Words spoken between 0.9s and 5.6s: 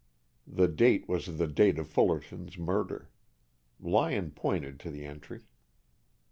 was the date of Fullerton's murder. Lyon pointed to the entry.